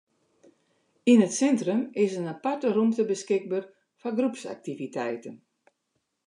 [1.11, 3.63] Yn it sintrum is in aparte rûmte beskikber
[3.99, 5.35] foar groepsaktiviteiten.